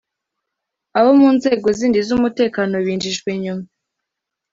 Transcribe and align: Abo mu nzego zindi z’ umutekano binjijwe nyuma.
Abo 0.97 1.11
mu 1.19 1.29
nzego 1.35 1.67
zindi 1.77 1.99
z’ 2.07 2.09
umutekano 2.17 2.75
binjijwe 2.85 3.29
nyuma. 3.43 3.65